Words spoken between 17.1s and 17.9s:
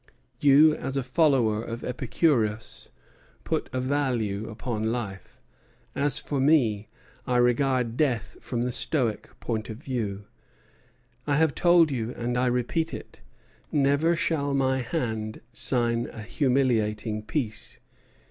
peace.